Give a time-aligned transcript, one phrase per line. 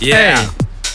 [0.00, 0.38] Yeah.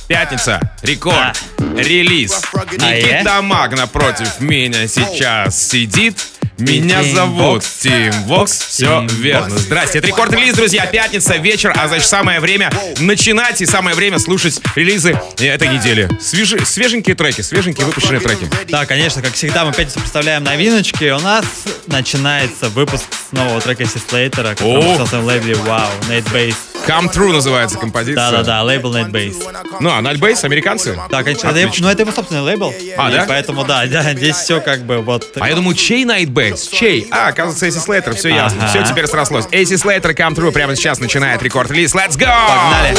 [0.07, 0.59] Пятница.
[0.81, 1.37] Рекорд.
[1.59, 2.41] Релиз.
[2.71, 6.17] Никита Магна против меня сейчас сидит.
[6.57, 7.63] Меня зовут.
[7.79, 8.51] Тим Вокс.
[8.67, 9.57] Все верно.
[9.57, 9.99] Здрасте.
[9.99, 10.85] Это рекорд релиз, друзья.
[10.85, 16.09] Пятница, вечер, а значит самое время начинать и самое время слушать релизы этой недели.
[16.21, 18.47] Свежи, свеженькие треки, свеженькие выпущенные треки.
[18.69, 21.11] Да, конечно, как всегда, мы опять представляем новиночки.
[21.11, 21.45] У нас
[21.87, 24.81] начинается выпуск с нового трека Си Слейтера, который О!
[24.81, 26.55] выпустил на своем лейбле Wow, Nate Bass.
[26.87, 28.31] Come True называется композиция.
[28.31, 29.33] Да-да-да, лейбл Nate Bass.
[29.79, 30.95] Ну, а Nightbase, американцы?
[31.09, 32.73] Да, конечно, это, ну, это его собственный лейбл.
[32.95, 33.25] А, да?
[33.27, 35.35] Поэтому, да, да, здесь все как бы вот...
[35.39, 36.05] А я думаю, чей
[36.51, 36.69] Nightbase?
[36.71, 37.07] Чей?
[37.11, 38.59] А, оказывается, Эйси Слейтер, все ясно.
[38.63, 38.69] Ага.
[38.69, 39.45] Все теперь срослось.
[39.51, 41.93] Эйси Слейтер, Come True прямо сейчас начинает рекорд-релиз.
[41.93, 42.25] Let's go!
[42.25, 42.95] Погнали!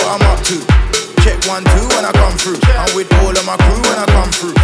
[1.24, 2.60] Check one, two when I come through.
[2.78, 4.54] I'm with all of my crew when I come through.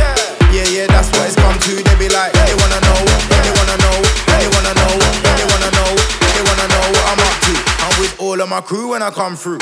[0.53, 1.75] Yeah, yeah, that's what it's come to.
[1.75, 3.03] They be like, they wanna know,
[3.43, 3.97] they wanna know,
[4.31, 4.95] they wanna know,
[5.35, 5.91] they wanna know,
[6.35, 7.55] they wanna know what I'm up to.
[7.83, 9.59] I'm with all of my crew when I come through.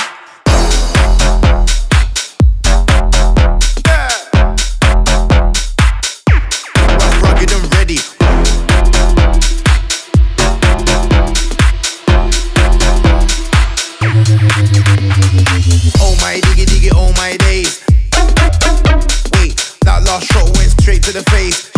[20.10, 21.70] Last shot went straight to the face.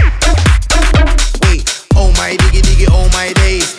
[1.45, 1.69] Wait,
[2.01, 3.77] oh my diggy diggy, oh my days.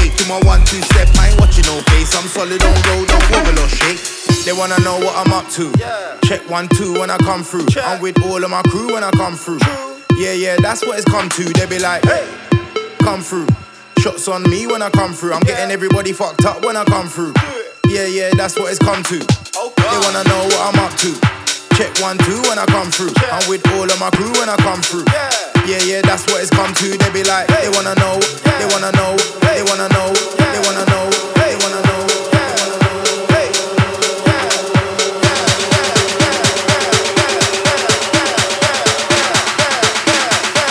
[0.00, 2.16] Wait, do my one two step, I ain't watching no face.
[2.16, 4.00] I'm solid on road, don't wobble or shake.
[4.46, 5.68] They wanna know what I'm up to.
[6.26, 7.66] Check one two when I come through.
[7.84, 9.60] I'm with all of my crew when I come through.
[10.16, 11.44] Yeah, yeah, that's what it's come to.
[11.44, 12.26] They be like, hey,
[13.00, 13.48] come through.
[13.98, 15.34] Shots on me when I come through.
[15.34, 17.34] I'm getting everybody fucked up when I come through.
[17.88, 19.18] Yeah, yeah, that's what it's come to.
[19.18, 21.45] They wanna know what I'm up to.
[21.76, 23.12] Check one, two when I come through.
[23.30, 25.04] I'm with all of my crew when I come through.
[25.68, 26.96] Yeah, yeah, that's what it's come to.
[26.96, 29.12] They be like, they wanna know, they wanna know,
[29.44, 30.08] they wanna know,
[30.40, 31.04] they wanna know,
[31.36, 32.00] they wanna know, they wanna know.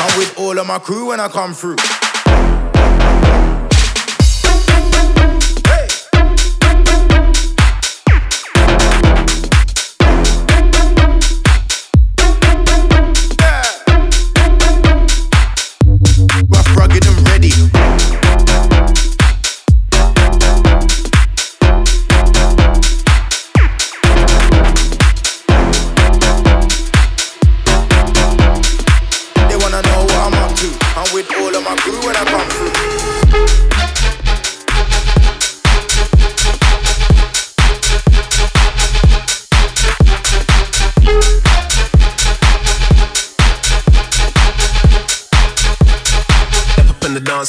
[0.02, 1.76] I'm with all of my crew when I come through.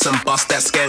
[0.04, 0.85] And bust that skank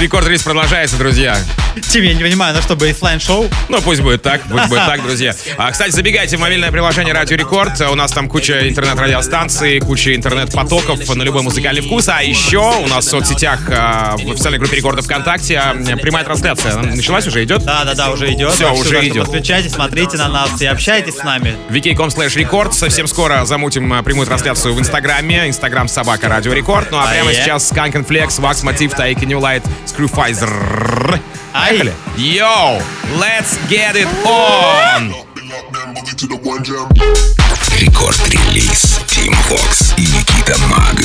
[0.00, 1.36] Record Release продолжается, друзья.
[1.90, 3.48] Тим, я не понимаю, на что, bassline шоу?
[3.68, 5.34] Ну, пусть будет так, пусть будет так, друзья.
[5.56, 7.80] А, кстати, забегайте в мобильное приложение Радио Рекорд.
[7.82, 12.08] У нас там куча интернет-радиостанций, куча интернет-потоков на любой музыкальный вкус.
[12.08, 16.76] А еще у нас в соцсетях, а, в официальной группе Рекорда ВКонтакте а, прямая трансляция.
[16.76, 17.62] Началась уже, идет?
[17.64, 18.54] Да, да, да, уже идет.
[18.54, 19.26] Что, уже идет.
[19.26, 21.54] Подключайтесь, смотрите на нас и общайтесь с нами.
[21.68, 22.74] vk.com slash record.
[22.74, 25.46] Совсем скоро замутим а, прямую трансляцию в Инстаграме.
[25.48, 26.90] Инстаграм собака Радио Рекорд.
[26.90, 31.19] Ну а прямо сейчас Skank N Flex, Wax Motif, Taiki Nu Light, Screwfizer.
[31.53, 31.69] Ай.
[31.69, 31.93] Поехали.
[32.17, 32.81] Yo,
[33.19, 35.13] let's get it on!
[37.79, 40.99] Рекорд-релиз Тим Вокс и Никита Маг.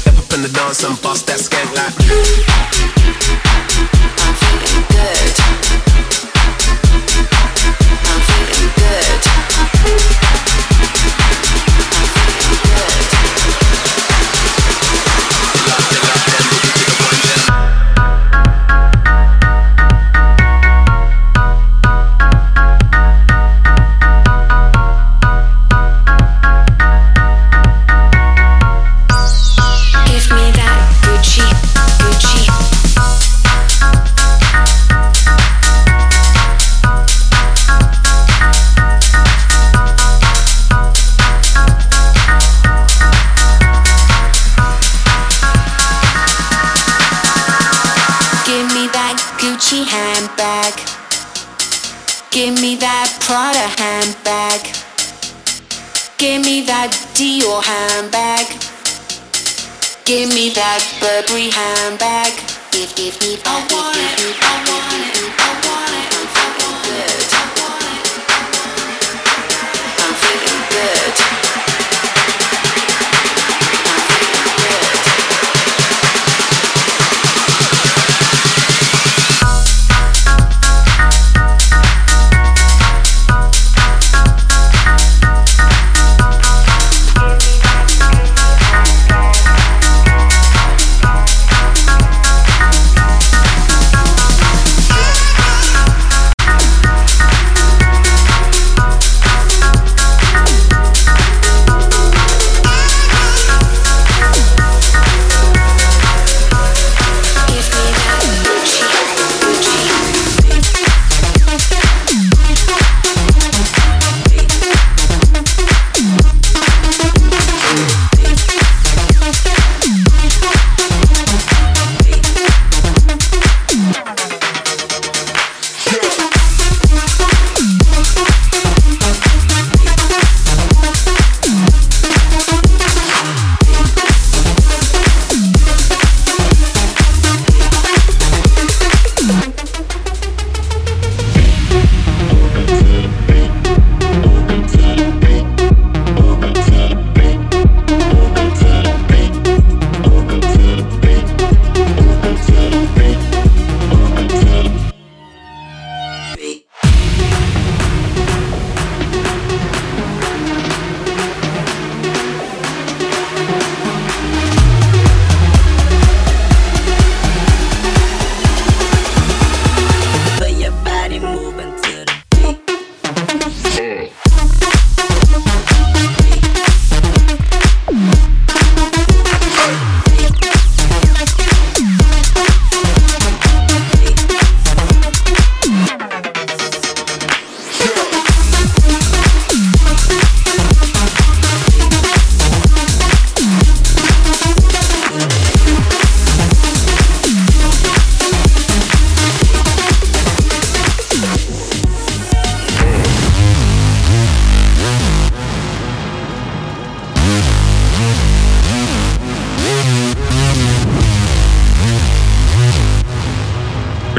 [0.00, 1.94] Step up in the dance and bust that skank like.
[4.66, 5.59] Give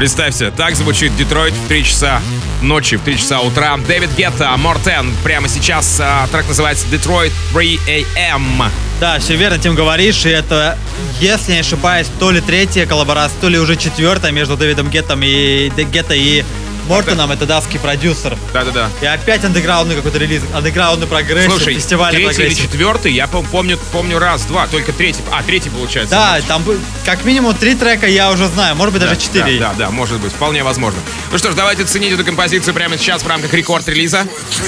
[0.03, 2.21] Представьте, так звучит Детройт в 3 часа
[2.61, 3.77] ночи, в 3 часа утра.
[3.87, 5.09] Дэвид Гетта, Мортен.
[5.23, 8.69] Прямо сейчас а, трек называется Detroit 3 AM.
[8.99, 10.77] Да, все верно, Тим говоришь, и это,
[11.21, 15.69] если не ошибаюсь, то ли третья коллаборация, то ли уже четвертая между Дэвидом Геттом и
[15.69, 16.43] Гетто и
[16.87, 18.37] Мортоном, это датский продюсер.
[18.53, 18.89] Да-да-да.
[19.01, 22.71] И опять андеграундный какой-то релиз, андеграундный прогрессив, Слушай, фестивальный третий или прогрессив.
[22.71, 25.21] четвертый, я пом- помню, помню раз-два, только третий.
[25.31, 26.15] А, третий получается.
[26.15, 29.59] Да, там бы- как минимум три трека я уже знаю, может быть даже четыре.
[29.59, 30.99] Да, да, да, может быть, вполне возможно.
[31.31, 34.25] Ну что ж, давайте ценить эту композицию прямо сейчас в рамках рекорд-релиза.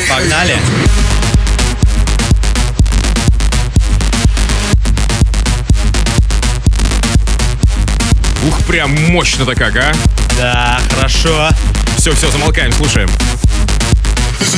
[0.09, 0.56] Погнали.
[8.47, 9.91] Ух, прям мощно-то как, а?
[10.38, 11.50] Да, хорошо.
[11.97, 13.09] Все, все, замолкаем, слушаем.
[14.39, 14.56] This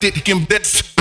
[0.00, 0.97] did him this.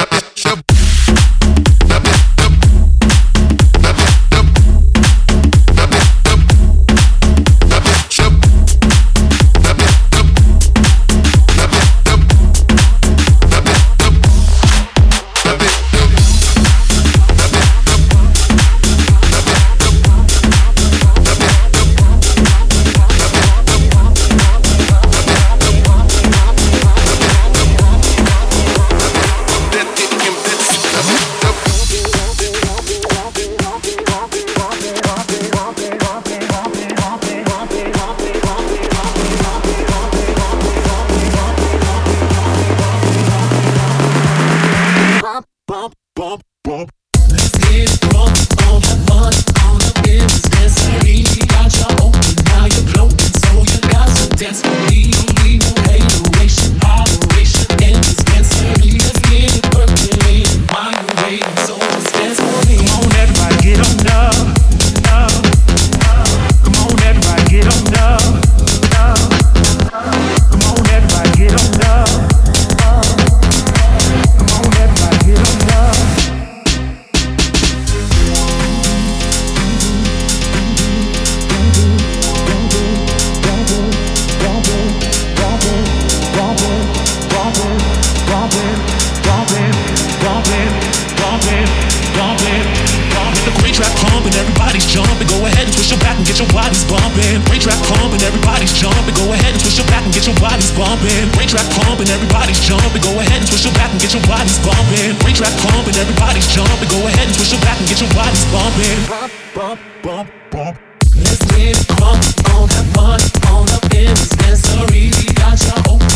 [102.88, 103.04] Jumping.
[103.04, 105.16] Go ahead and twist your back and get your bodies bumping.
[105.20, 106.90] Great track pumping, everybody's jumping.
[106.90, 108.98] Go ahead and twist your back and get your bodies bumping.
[109.08, 110.76] Bump, bump, bump, bump.
[111.16, 112.24] Let's get it crunk
[112.56, 113.20] on, have fun
[113.52, 115.12] on in this dancery.
[115.36, 116.07] Got you open, oh,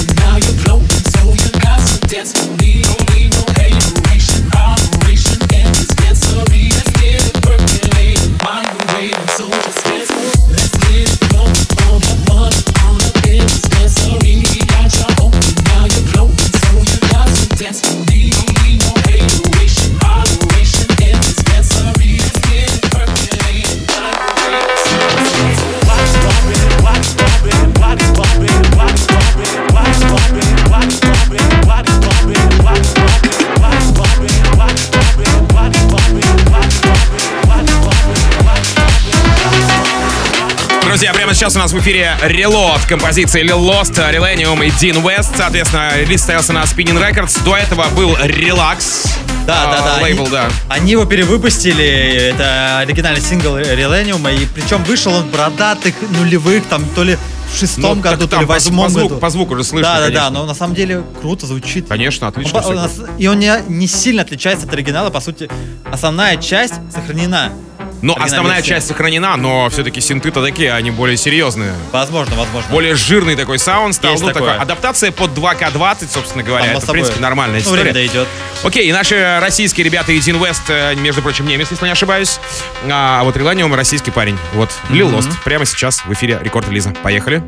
[41.32, 45.30] прямо сейчас у нас в эфире релот композиции Lil Lost, Relenium и Dean West.
[45.38, 47.42] Соответственно, релиз стоялся на Spinning Records.
[47.46, 49.08] До этого был Relax.
[49.48, 50.02] Да, а, да, да.
[50.04, 50.50] Лейбл, они, да.
[50.68, 51.86] Они его перевыпустили.
[52.34, 54.30] Это оригинальный сингл Релениума.
[54.32, 57.18] И причем вышел он бородатых нулевых, там то ли
[57.54, 59.22] в шестом Ну, году, то ли в восьмом по звуку, году.
[59.22, 60.24] по звуку уже слышно, да, да, конечно.
[60.26, 61.88] да, но на самом деле круто звучит.
[61.88, 62.60] Конечно, отлично.
[62.60, 62.90] Он круто.
[63.18, 65.50] и он не, не сильно отличается от оригинала, по сути,
[65.90, 67.54] основная часть сохранена.
[68.02, 71.74] Но Оригинальная основная часть сохранена, но все-таки синты-то такие, они более серьезные.
[71.92, 72.70] Возможно, возможно.
[72.72, 74.12] Более жирный такой саунд стал.
[74.12, 74.50] Есть ну, такое.
[74.50, 76.66] такая адаптация под 2К20, собственно говоря.
[76.66, 77.82] Само Это, в принципе, нормальная Ну, история.
[77.84, 78.28] время дойдет.
[78.64, 82.40] Окей, и наши российские ребята Deen West, э, между прочим, немец, если не ошибаюсь.
[82.90, 84.38] А вот Реланиум российский парень.
[84.54, 85.30] Вот, Leel Lost.
[85.44, 86.94] Прямо сейчас в эфире Record Release.
[87.04, 87.44] Поехали.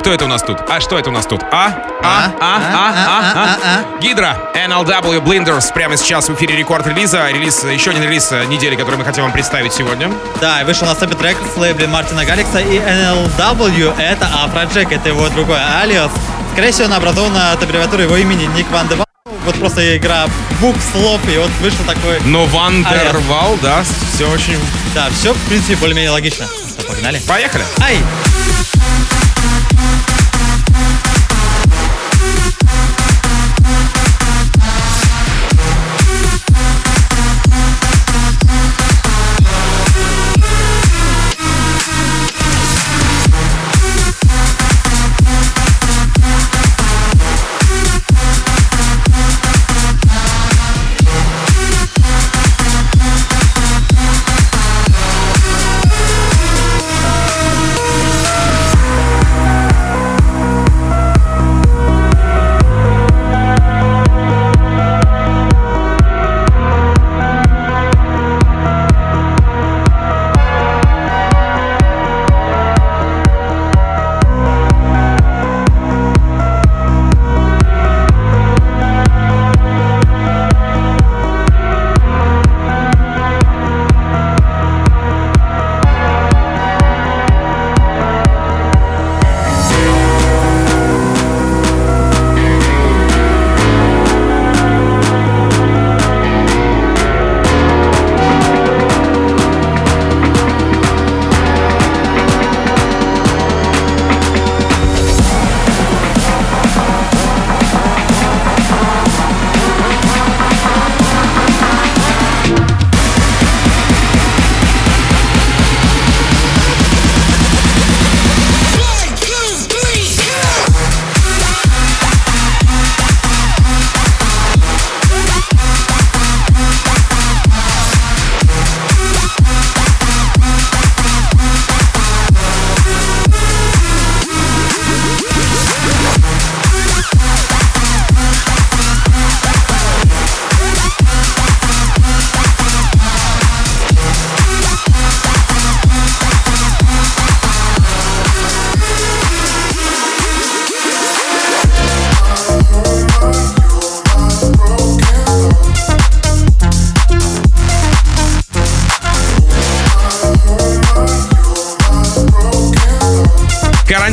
[0.00, 0.58] Кто это у нас тут?
[0.66, 1.42] А что это у нас тут?
[1.52, 1.74] А?
[2.02, 2.32] А?
[2.40, 2.62] А?
[2.72, 2.94] А?
[3.06, 3.58] А?
[3.62, 4.00] А?
[4.00, 7.28] Гидра, NLW Blinders прямо сейчас в эфире рекорд релиза.
[7.28, 10.10] Релиз, еще один релиз э, недели, который мы хотим вам представить сегодня.
[10.40, 13.94] Да, вышел на стопе трек с лейбле Мартина Галикса и NLW.
[14.00, 16.10] Это Афроджек, это его другой алиас.
[16.54, 19.04] Скорее всего, она образована от аббревиатуры его имени Ник Ван де Вал.
[19.44, 20.26] Вот просто игра
[20.60, 22.20] букв, слов, и вот вышел такой...
[22.24, 23.02] Но Ван Алиас.
[23.02, 23.82] дер Вал, да,
[24.14, 24.58] все очень...
[24.94, 26.46] Да, все, в принципе, более-менее логично.
[26.46, 27.20] Что, погнали?
[27.28, 27.64] Поехали.
[27.82, 27.98] Ай!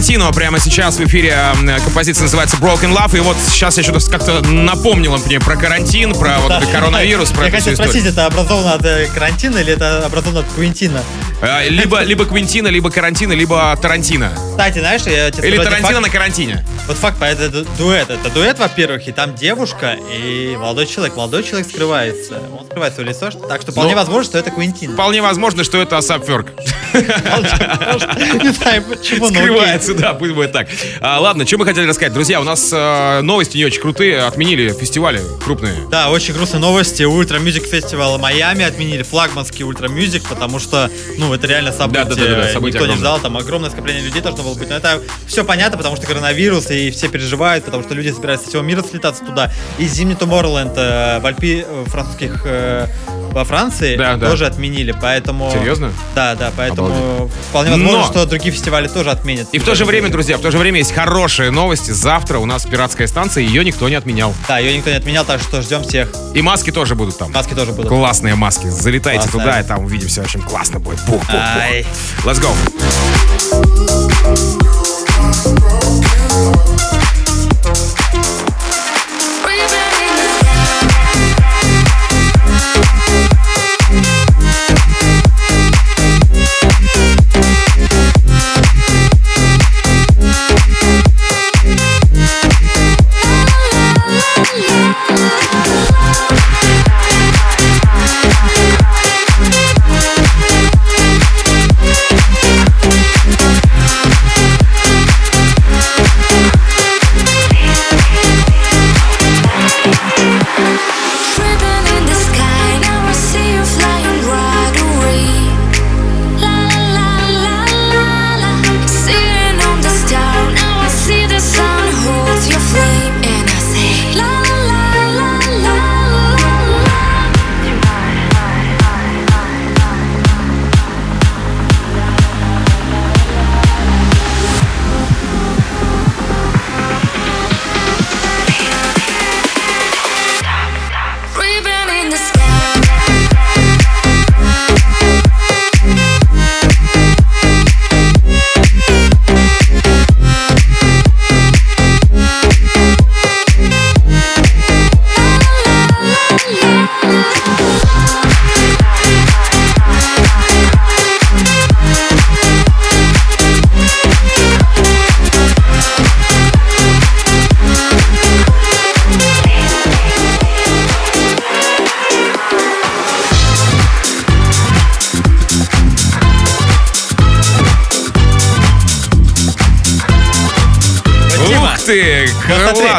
[0.08, 3.18] Карантино прямо сейчас в эфире э, композиция называется Broken Love.
[3.18, 7.44] И вот сейчас я что-то как-то напомнила мне про карантин, про вот этот коронавирус, про
[7.48, 8.14] Я хотел спросить, историю.
[8.14, 11.04] это образовано от э, карантина или это образовано от Квинтина?
[11.42, 14.32] Э, Либо, либо Квинтина, либо Карантина, либо Тарантино.
[14.52, 16.02] Кстати, знаешь, я тебе Или Тарантино факт.
[16.02, 16.66] на карантине.
[16.88, 18.10] Вот факт, это ду- дуэт.
[18.10, 21.18] Это дуэт, во-первых, и там девушка и молодой человек.
[21.18, 22.42] Молодой человек скрывается.
[22.58, 24.94] Он скрывает свое лицо, так что вполне Ну, возможно, что это Квинтин.
[24.94, 26.54] Вполне возможно, что это Асапферк.
[26.98, 29.28] Не знаю почему.
[29.30, 30.68] Скрывается, да, пусть будет так.
[31.02, 32.14] А, ладно, что мы хотели рассказать?
[32.14, 34.20] Друзья, у нас э, новости не очень крутые.
[34.20, 35.76] Отменили фестивали крупные.
[35.90, 37.04] Да, очень грустные новости.
[37.04, 42.06] Ultra Music Festival Майами отменили флагманский Ultra Music, потому что, ну, это реально событие.
[42.06, 44.70] Да-да-да-да, событие Никто не ждал, там огромное скопление людей должно было быть.
[44.70, 48.52] Но это все понятно, потому что коронавирус, и все переживают, потому что люди собираются со
[48.52, 49.52] всего мира слетаться туда.
[49.78, 52.88] И зимний Tomorrowland в Альпи э, французских э,
[53.38, 54.30] во Франции Да, да.
[54.30, 55.52] тоже отменили, поэтому...
[55.52, 55.92] Серьезно?
[56.16, 57.32] Да, да, поэтому Обалдеть.
[57.50, 59.48] вполне возможно, Но- что другие фестивали тоже отменят.
[59.52, 61.92] И в то же время, друзья, в то же время есть хорошие новости.
[61.92, 64.34] Завтра у нас пиратская станция, ее никто не отменял.
[64.48, 66.12] Да, ее никто не отменял, так что ждем всех.
[66.34, 67.32] И маски тоже будут там.
[67.32, 67.90] Маски тоже будут.
[67.90, 68.68] Классные маски.
[68.68, 69.40] Залетайте Классно.
[69.40, 70.22] туда, и там увидимся.
[70.22, 71.00] Общем, классно будет.
[71.06, 72.26] Бух, бух, бух.
[72.26, 72.52] Let's go.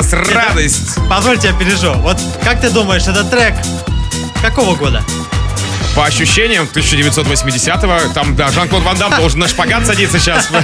[0.06, 0.98] Это- радость!
[1.08, 1.92] Позвольте я пережу.
[1.94, 3.54] Вот как ты думаешь, этот трек
[4.42, 5.02] какого года?
[5.98, 10.48] По ощущениям 1980-го, там, да, Жан-Клод Ван Дам должен на шпагат садиться сейчас.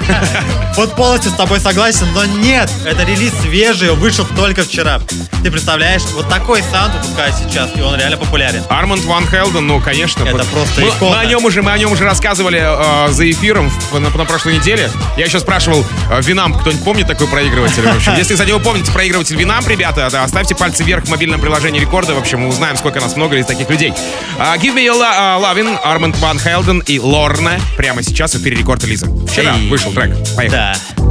[0.77, 5.01] Вот полностью с тобой согласен, но нет, это релиз свежий, вышел только вчера.
[5.45, 8.61] Ты представляешь, вот такой саунд выпускают сейчас, и он реально популярен.
[8.69, 10.25] Арманд Ван Хелден, ну, конечно.
[10.25, 11.11] Это вот просто мы, икона.
[11.17, 14.25] мы о нем уже, мы о нем уже рассказывали э, за эфиром в- на, на
[14.25, 14.91] прошлой неделе.
[15.17, 17.83] Я еще спрашивал, э, Винам, кто-нибудь помнит такой проигрыватель?
[17.83, 21.41] В общем, если, кстати, вы помните проигрыватель Винам, ребята, да, оставьте пальцы вверх в мобильном
[21.41, 22.15] приложении рекорда.
[22.15, 23.93] В общем, мы узнаем, сколько нас много из таких людей.
[24.41, 25.05] А, Give me your lo-
[25.41, 27.59] lovin', Арманд Ван Хелден и Лорна.
[27.77, 29.07] Прямо сейчас в эфире рекорд Лиза.
[29.27, 29.69] Вчера Эй.
[29.69, 30.15] вышел трек.
[30.37, 30.49] Поехали.
[30.51, 31.04] Да.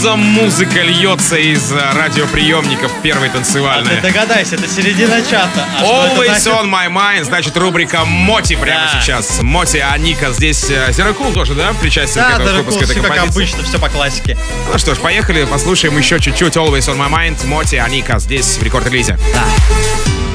[0.00, 3.98] за музыка льется из э, радиоприемников первой танцевальной?
[3.98, 5.66] А ты догадайся, это середина чата.
[5.78, 9.00] А Always on my mind, значит, рубрика Моти прямо да.
[9.00, 9.42] сейчас.
[9.42, 13.62] Моти, Аника, здесь э, Зерокул тоже, да, причастен да, к этому выпуску этой как обычно,
[13.62, 14.38] все по классике.
[14.72, 18.62] Ну что ж, поехали, послушаем еще чуть-чуть Always on my mind, Моти, Аника, здесь в
[18.62, 19.18] рекорд-релизе.
[19.34, 19.44] Да.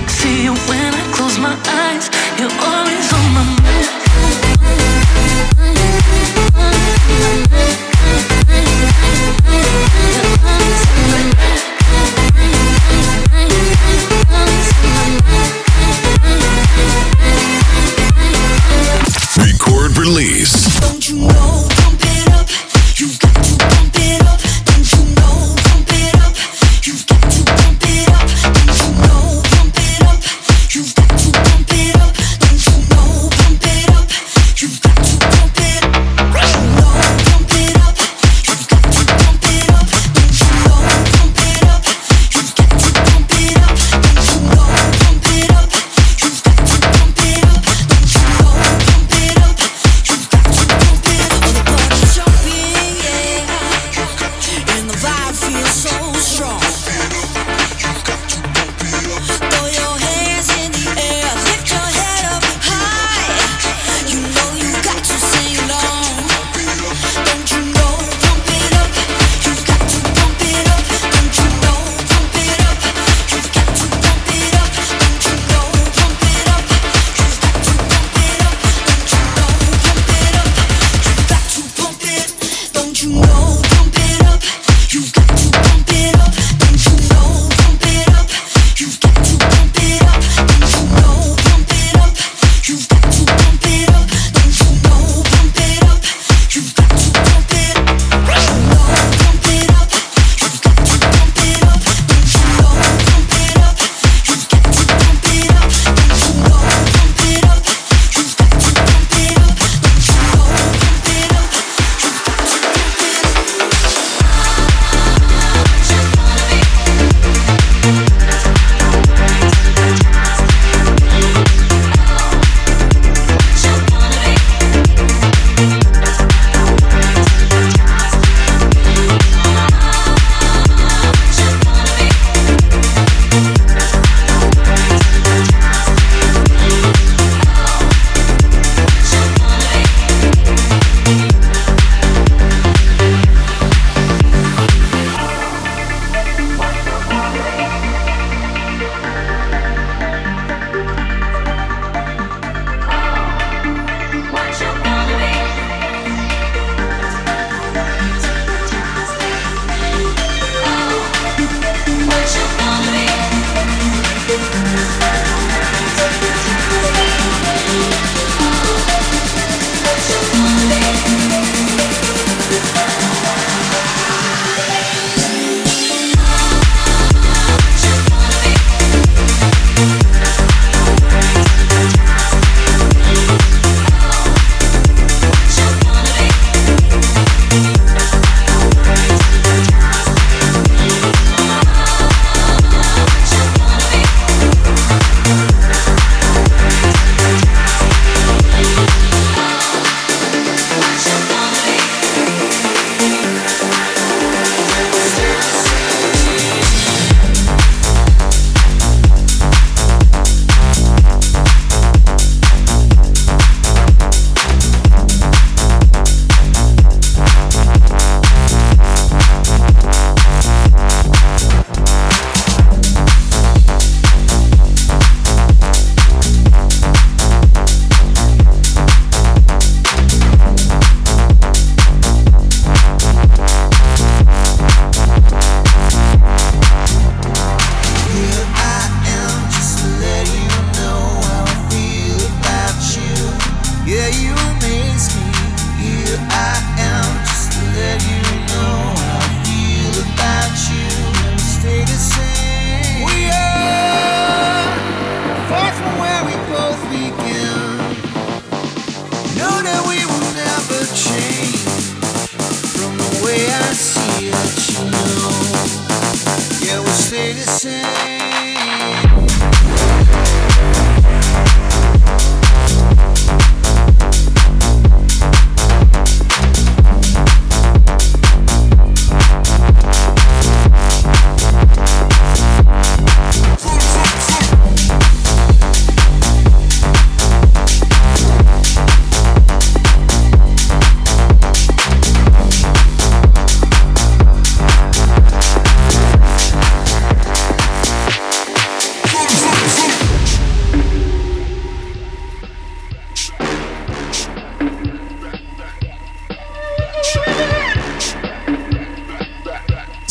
[0.07, 4.04] See you when I close my eyes, you're always on my mind.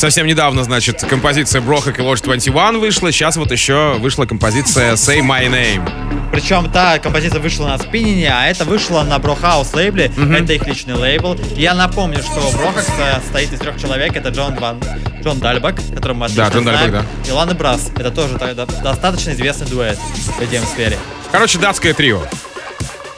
[0.04, 3.10] Совсем недавно, значит, композиция Брохак и Lodge 21 вышла.
[3.10, 6.30] Сейчас вот еще вышла композиция Say My Name.
[6.30, 10.12] Причем та композиция вышла на спиннине, а это вышло на Брохаус лейбле.
[10.38, 11.38] Это их личный лейбл.
[11.56, 14.14] Я напомню, что Брохакс э, состоит из трех человек.
[14.14, 14.78] Это Джон Ван,
[15.22, 17.90] Джон Дальбак, которого мы отлично Да, Джон Дальбак, знаем, и Лана Брас.
[17.96, 20.98] Это тоже достаточно известный дуэт в EDM-сфере.
[21.32, 22.20] Короче, датское трио.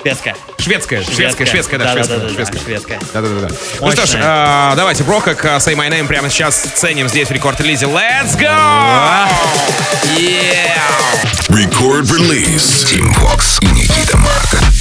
[0.06, 0.36] Шведская.
[0.56, 2.60] Шведское, шведское, шведское, да, шведское.
[2.60, 3.00] шведская.
[3.12, 3.48] Да-да-да.
[3.80, 7.86] Ну что ж, а, давайте, Брохак, Say My Name прямо сейчас ценим здесь в рекорд-релизе.
[7.86, 9.28] Let's go!
[10.16, 10.76] Yeah!
[11.48, 12.84] Record release.
[12.84, 14.75] Team Vox и Никита Марко.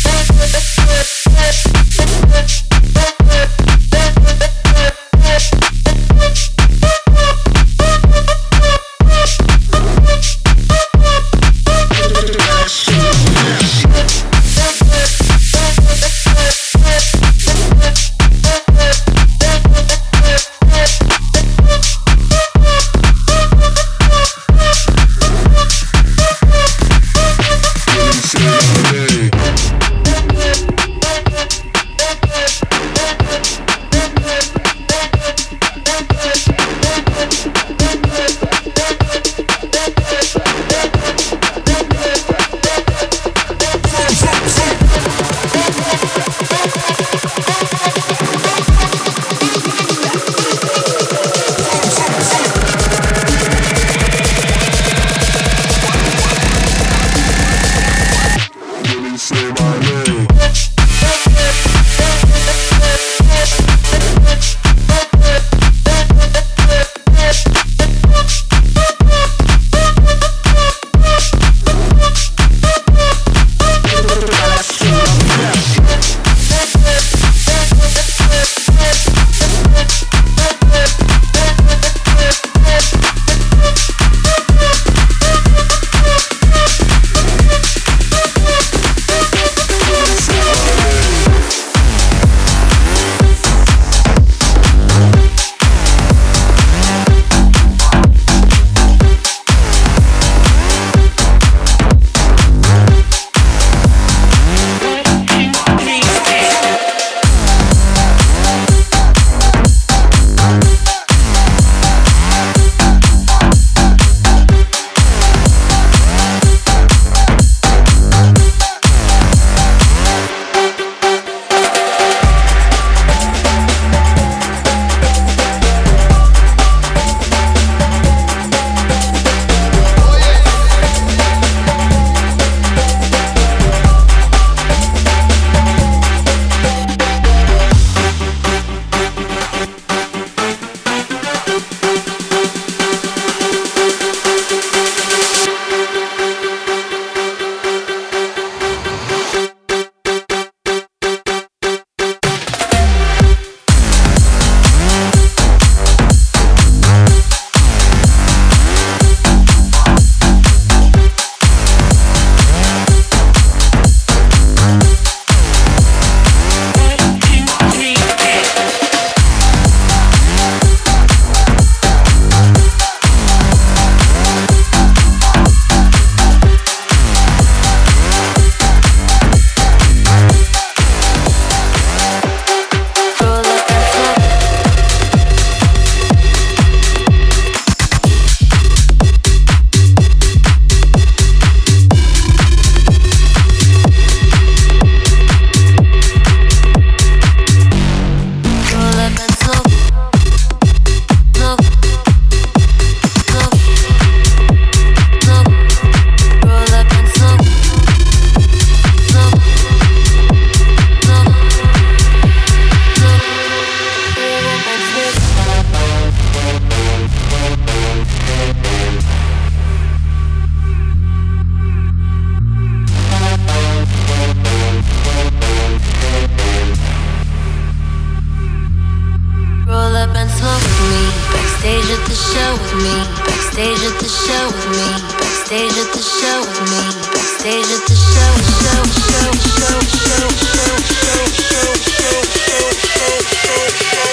[233.56, 234.84] Backstage at the show with me.
[235.16, 236.92] Backstage at the show with me.
[237.16, 244.12] Backstage at the show, show, show, show, show, show, show, show, show, show, show, show.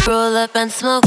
[0.00, 0.08] Smoke.
[0.08, 1.04] Roll up and smoke.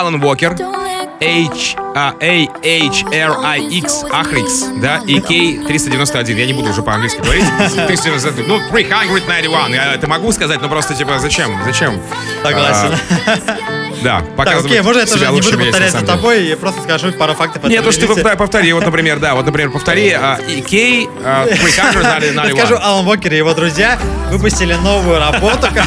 [0.00, 6.32] Алан Уокер, Don't let H, а, A-H-R-I-X, Ахрикс, да, и K391.
[6.32, 7.44] Я не буду уже по-английски говорить.
[7.86, 9.74] 391, ну, 391.
[9.74, 11.62] Я это могу сказать, но просто, типа, зачем?
[11.66, 12.00] Зачем?
[12.42, 12.94] Согласен.
[13.26, 16.82] А, да, Так, показывать окей, можно я тоже не буду повторять за тобой и просто
[16.82, 17.64] скажу пару фактов.
[17.64, 18.72] Нет, уж ты повтори.
[18.72, 20.10] Вот, например, да, вот, например, повтори.
[20.10, 22.56] а, и K, а, 391.
[22.56, 23.98] Скажу, Алан Уокер и его друзья
[24.30, 25.84] выпустили новую работу, ко-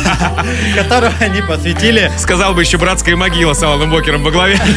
[0.75, 4.59] которую они посвятили Сказал бы еще братская могила с Аланом Бокером во главе.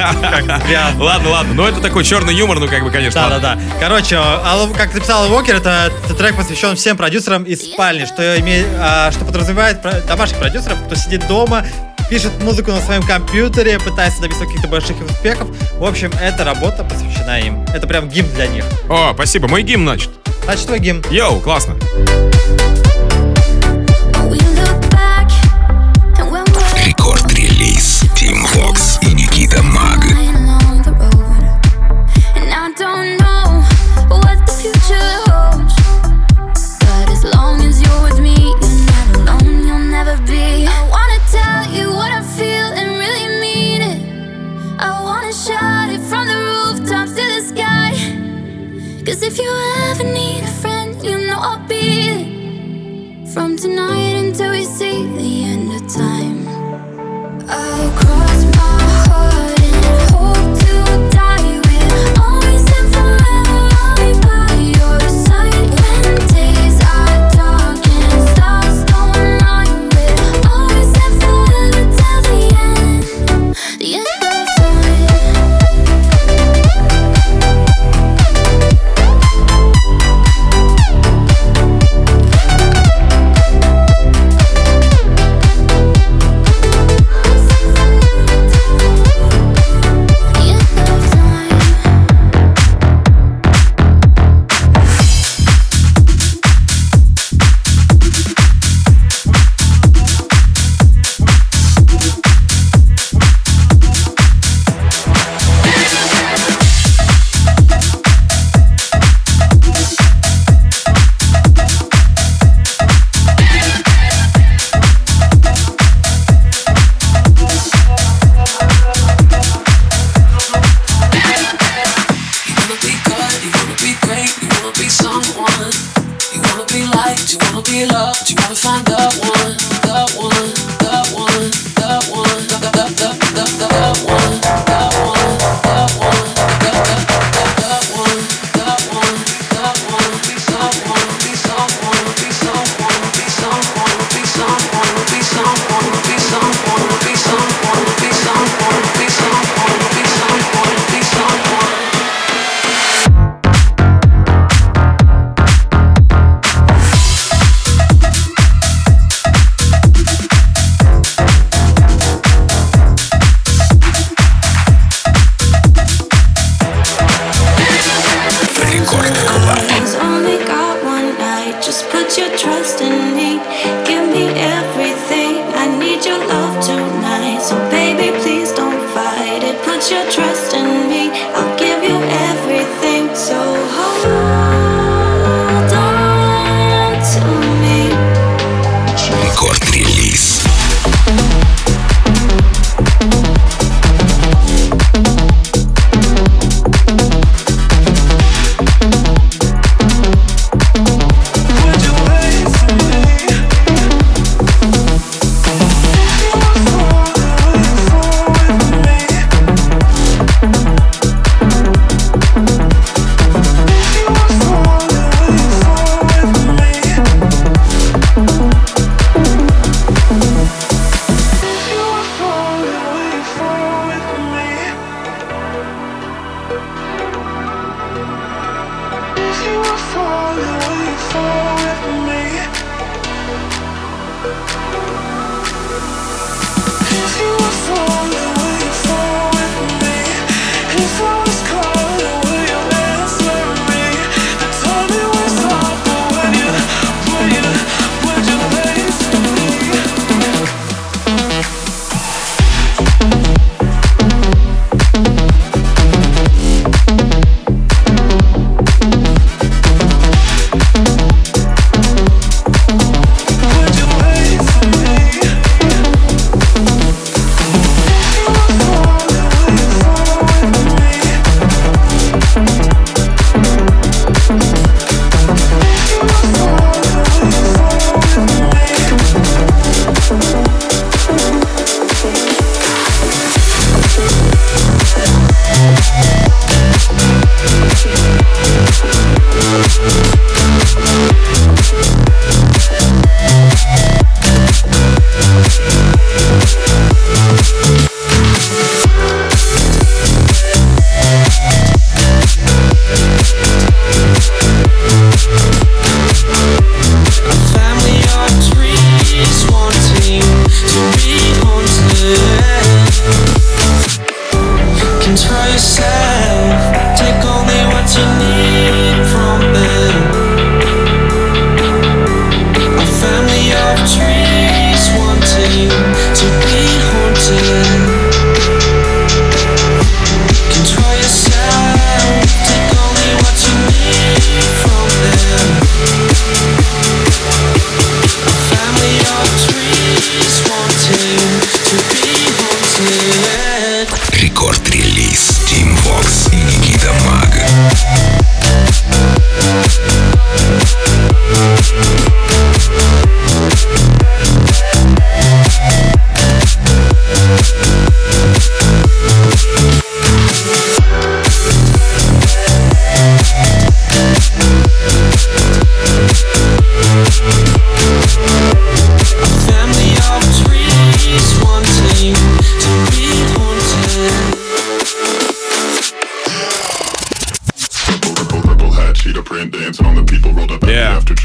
[0.98, 1.54] Ладно, ладно.
[1.54, 3.28] Но это такой черный юмор, ну, как бы, конечно.
[3.28, 3.58] Да, да, да.
[3.78, 4.20] Короче,
[4.76, 9.78] как написал Уокер, это, трек посвящен всем продюсерам из спальни, что, име- а, что подразумевает
[10.06, 11.64] домашних продюсеров, кто сидит дома,
[12.10, 15.48] пишет музыку на своем компьютере, пытается добиться каких-то больших успехов.
[15.78, 17.62] В общем, эта работа посвящена им.
[17.72, 18.64] Это прям гимн для них.
[18.88, 19.46] О, спасибо.
[19.46, 20.10] Мой гимн, значит.
[20.44, 21.04] Значит, твой гимн.
[21.10, 21.76] Йоу, классно.
[26.84, 28.89] Рекорд-релиз Team Vox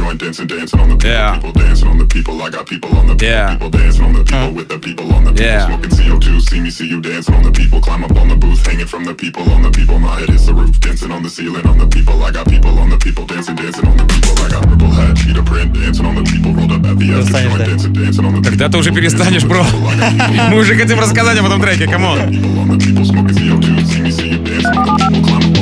[0.04, 1.10] joint, dancing, dancing on the people.
[1.10, 1.34] Yeah.
[1.36, 2.42] People dancing on the people.
[2.42, 3.28] I got people on the people.
[3.28, 3.52] Yeah.
[3.54, 5.46] People dancing on the people with the people on the people.
[5.46, 5.66] Yeah.
[5.66, 7.80] Smoking CO2, see me, see you dancing on the people.
[7.80, 9.98] Climb up on the booth, hanging from the people on the people.
[9.98, 12.22] My head is the roof, dancing on the ceiling on the people.
[12.22, 14.34] I got people on the people, dancing, dancing on the people.
[14.44, 16.52] I got purple hat, cheetah print, dancing on the people.
[16.52, 17.64] Rolled up at the after Перестанешь, joint, да?
[17.64, 18.50] dancing, dancing on the people.
[18.50, 19.64] Когда ты уже перестанешь, бро?
[20.50, 22.18] Мы уже хотим рассказать об этом треке, камон.
[22.18, 25.22] People on the people, smoking CO2, see me, see you dancing on the people.
[25.22, 25.53] Climb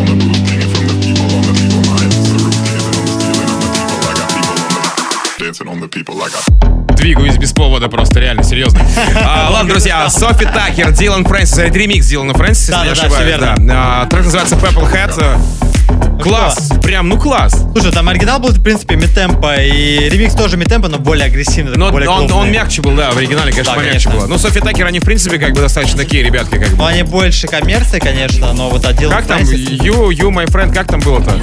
[6.95, 8.79] Двигаюсь без повода просто, реально, серьезно.
[9.15, 13.09] А, ладно, друзья, Софи Такер, Дилан Фрэнсис, это ремикс Дилана Фрэнсиса, Да, если да, не
[13.09, 13.59] да, ошибаюсь.
[13.67, 14.01] да.
[14.01, 15.72] А, Трек называется Purple Hat.
[16.21, 17.65] Класс, прям, ну класс.
[17.73, 21.91] Слушай, там оригинал был, в принципе, митемпо, и ремикс тоже митемпо, но более агрессивный, Но
[21.91, 24.27] более он, он мягче был, да, в оригинале, конечно, Да, помягче было.
[24.27, 26.77] Ну, Софи Такер, они, в принципе, как бы достаточно такие ребятки, как бы.
[26.77, 30.87] Ну, они больше коммерции, конечно, но вот отдел Как там, you, you, my friend, как
[30.87, 31.35] там было-то?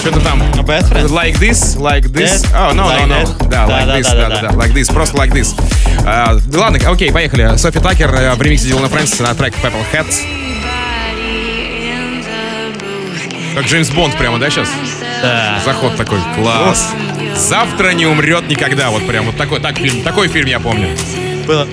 [0.00, 1.08] Что-то там, Best friend?
[1.08, 2.42] like this, like this.
[2.42, 2.46] Yes.
[2.54, 3.24] Oh, no, no, Like no.
[3.24, 3.48] that.
[3.48, 5.54] Да, like this, да, да, да, like this, просто like this.
[6.04, 7.56] А, ладно, окей, поехали.
[7.56, 10.06] Софи Такер э, в ремиксе Дилана Фрэнсиса на трек Purple Hat.
[13.58, 14.68] Как Джеймс Бонд прямо, да, сейчас?
[15.20, 15.60] Да.
[15.64, 16.94] Заход такой, класс.
[17.34, 20.96] Завтра не умрет никогда, вот прям вот такой, так, фильм, такой фильм я помню.
[21.44, 21.66] Было.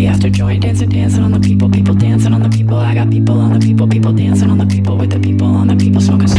[0.00, 2.78] The after joint, dancing, dancing on the people, people dancing on the people.
[2.78, 5.68] I got people on the people, people dancing on the people, with the people on
[5.68, 6.29] the people, smoking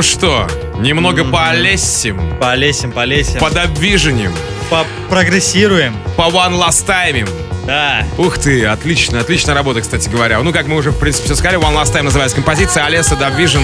[0.00, 0.46] Ну что,
[0.78, 3.38] немного полесим, Полесим, полесим.
[3.38, 4.32] подобвиженем,
[5.10, 5.94] Прогрессируем.
[6.16, 7.28] по one last time.
[7.66, 8.06] Да.
[8.16, 10.40] Ух ты, отлично, отличная работа, кстати говоря.
[10.40, 12.86] Ну, как мы уже, в принципе, все сказали, One Last Time называется композиция.
[12.86, 13.60] Алеса Дабвижн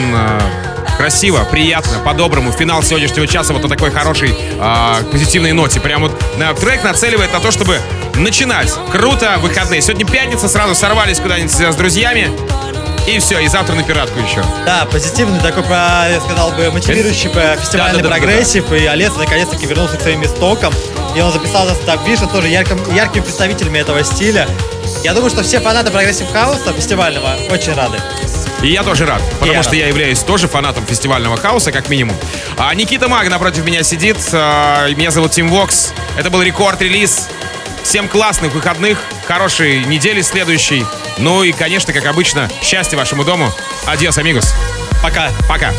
[0.99, 2.53] красиво, приятно, по-доброму.
[2.53, 5.81] Финал сегодняшнего часа вот на такой хорошей, а, позитивной ноте.
[5.81, 7.81] Прям вот на, трек нацеливает на то, чтобы
[8.15, 8.71] начинать.
[8.93, 9.81] Круто, выходные.
[9.81, 12.31] Сегодня пятница, сразу сорвались куда-нибудь с друзьями.
[13.07, 14.43] И все, и завтра на пиратку еще.
[14.65, 18.09] Да, позитивный такой, я сказал бы, мотивирующий э, фестивальный Да-да-да-да-да.
[18.27, 18.73] прогрессив.
[18.73, 20.75] И Олег наконец-таки вернулся к своим истокам.
[21.17, 24.49] И он записал с DubVision, тоже ярким, яркими представителями этого стиля.
[25.05, 27.99] Я думаю, что все фанаты прогрессив хауса фестивального очень рады.
[28.63, 29.79] И я тоже рад, потому Я что рад.
[29.81, 32.17] я являюсь тоже фанатом фестивального хауса, как минимум.
[32.59, 34.17] А Никита Маг напротив меня сидит.
[34.33, 35.93] а, Меня зовут Тим Вокс.
[36.19, 37.29] Это был Record Release.
[37.87, 40.85] Всем классных выходных, хорошей недели следующей.
[41.19, 43.53] Ну и, конечно, как обычно, счастья вашему дому.
[43.87, 44.57] Адьос, амигос.
[45.05, 45.31] Пока.
[45.49, 45.73] Пока.